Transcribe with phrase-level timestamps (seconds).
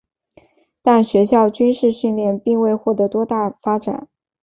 [0.81, 4.07] 但学校军事训练并未获得多大发展。